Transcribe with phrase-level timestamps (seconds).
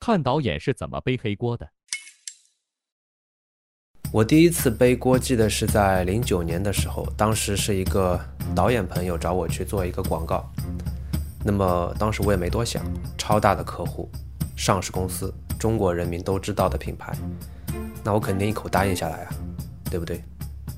[0.00, 1.68] 看导演是怎么背黑锅的。
[4.10, 8.18] 我第一次背锅记得是在零九年的时候，当时是一个
[8.56, 10.50] 导演朋友找我去做一个广告，
[11.44, 12.82] 那么当时我也没多想，
[13.18, 14.10] 超大的客户，
[14.56, 17.14] 上市公司，中国人民都知道的品牌，
[18.02, 19.34] 那我肯定一口答应下来啊，
[19.90, 20.24] 对不对？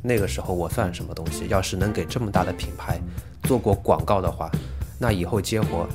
[0.03, 1.47] 那个时候我算什么东西？
[1.47, 3.01] 要是能给这么大的品牌
[3.45, 4.51] 做过广告的话，
[4.99, 5.89] 那以后接活，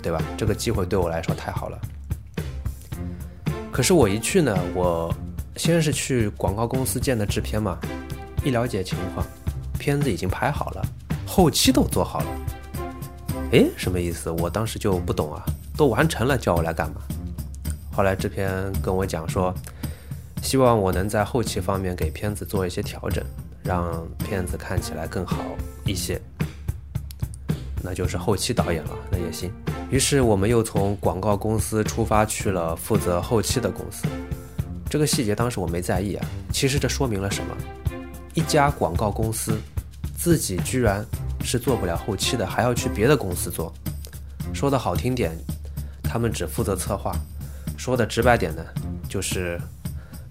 [0.00, 0.22] 对吧？
[0.38, 1.78] 这个机会对我来说太好了。
[3.72, 5.12] 可是我一去呢，我。
[5.56, 7.78] 先是去广告公司见的制片嘛，
[8.42, 9.26] 一了解情况，
[9.78, 10.82] 片子已经拍好了，
[11.26, 12.26] 后期都做好了。
[13.52, 14.30] 哎，什么意思？
[14.30, 15.44] 我当时就不懂啊，
[15.76, 17.02] 都完成了，叫我来干嘛？
[17.92, 19.52] 后来制片跟我讲说，
[20.40, 23.22] 希望我能在后期方面给片子做一些调整，
[23.62, 25.44] 让片子看起来更好
[25.84, 26.18] 一些。
[27.82, 29.52] 那就是后期导演了，那也行。
[29.90, 34.06] 于是我们又从广告公司出发去了负责后期的公司。
[34.88, 37.56] 这个细节当时我没在意啊，其实这说明了什么？
[38.34, 39.58] 一家广告公司
[40.16, 41.04] 自己居然
[41.42, 43.72] 是做不了后期的，还要去别的公司做。
[44.52, 45.36] 说的好听点，
[46.02, 47.12] 他们只负责策划；
[47.76, 48.64] 说的直白点呢，
[49.08, 49.60] 就是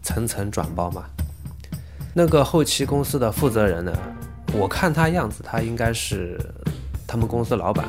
[0.02, 1.06] 层层转包嘛。
[2.14, 3.98] 那个后期公司的负责人呢，
[4.54, 6.40] 我看他样子，他应该是
[7.06, 7.86] 他们公司老板，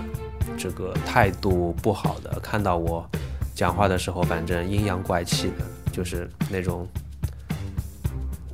[0.60, 3.08] 这个态度不好的，看到我
[3.54, 5.64] 讲话的时候，反正阴阳怪气的。
[5.92, 6.86] 就是那种，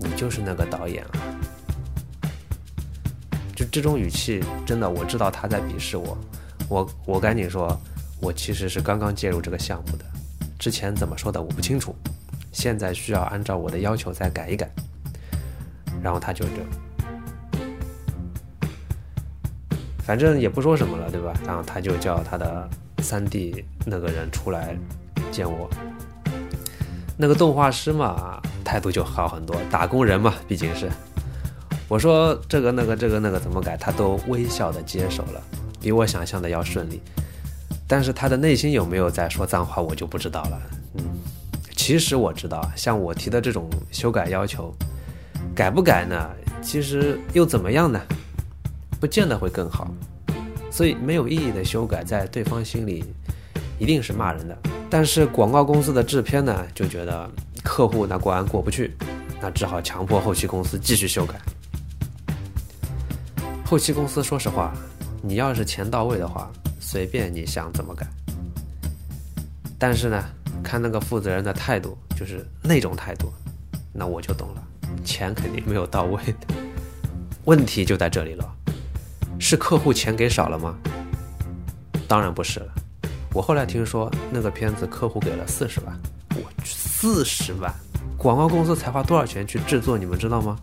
[0.00, 1.12] 你就是那个导演啊！
[3.54, 6.16] 就这种语气，真的我知道他在鄙视我。
[6.66, 7.78] 我我赶紧说，
[8.22, 10.04] 我其实是刚刚介入这个项目的，
[10.58, 11.94] 之前怎么说的我不清楚，
[12.52, 14.66] 现在需要按照我的要求再改一改。
[16.02, 16.62] 然后他就这，
[20.06, 21.32] 反正也不说什么了，对吧？
[21.44, 22.68] 然后他就叫他的
[23.00, 24.78] 三弟那个人出来
[25.32, 25.68] 见我。
[27.16, 29.56] 那个动画师嘛，态度就好很多。
[29.68, 30.88] 打工人嘛，毕竟是
[31.88, 35.42] 我说这个那个这个那个怎么改，他都微笑的接受了，
[35.80, 37.02] 比我想象的要顺利。
[37.88, 40.62] 但是他的内心有没有在说脏话，我就不知道了。
[40.94, 41.04] 嗯，
[41.74, 44.72] 其实我知道，像我提的这种修改要求，
[45.52, 46.30] 改不改呢？
[46.62, 48.00] 其实又怎么样呢？
[49.00, 49.90] 不见得会更好。
[50.70, 53.04] 所以没有意义的修改，在对方心里
[53.78, 54.58] 一定是骂人的。
[54.90, 57.30] 但是广告公司的制片呢，就觉得
[57.64, 58.94] 客户那关过不去，
[59.40, 61.40] 那只好强迫后期公司继续修改。
[63.64, 64.72] 后期公司说实话，
[65.22, 68.06] 你要是钱到位的话，随便你想怎么改。
[69.78, 70.24] 但是呢，
[70.62, 73.32] 看那个负责人的态度，就是那种态度，
[73.92, 74.62] 那我就懂了，
[75.04, 76.54] 钱肯定没有到位的。
[77.44, 78.56] 问题就在这里了，
[79.38, 80.76] 是客户钱给少了吗？
[82.08, 82.72] 当然不是了。
[83.32, 85.94] 我后来听说那个片子客户给了四十万，
[86.36, 87.72] 我去四十万，
[88.16, 89.98] 广告公司才花多少钱去制作？
[89.98, 90.56] 你们知道吗？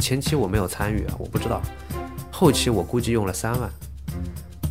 [0.00, 1.60] 前期我没有参与啊，我不知道。
[2.30, 3.70] 后期我估计用了三万，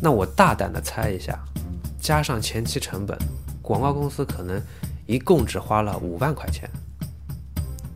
[0.00, 1.38] 那我大胆的猜一下，
[1.98, 3.18] 加上前期成本，
[3.60, 4.62] 广告公司可能
[5.06, 6.70] 一共只花了五万块钱。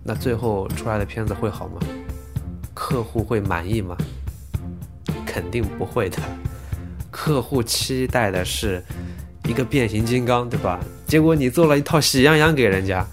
[0.03, 1.80] 那最后出来的片子会好吗？
[2.75, 3.97] 客户会满意吗？
[5.32, 6.18] 肯定不会的。
[7.10, 8.82] 客户期待的是。
[9.48, 10.78] 一个变形金刚，对吧？
[11.08, 13.04] 结果你做了一套喜羊羊给人家，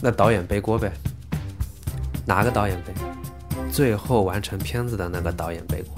[0.00, 0.92] 那导演背锅呗？
[2.24, 2.92] 哪个导演背？
[3.72, 5.96] 最后完成片子的那个导演背锅。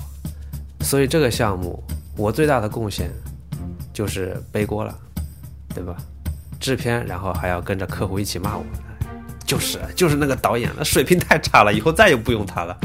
[0.81, 1.83] 所以这个项目
[2.17, 3.11] 我最大的贡献
[3.93, 4.97] 就是背锅了，
[5.75, 5.97] 对吧？
[6.61, 8.65] 制片，然后还要跟着客户一起骂我，
[9.45, 12.79] 就是就是那个导演，那水平太差了，以后再也不用他了。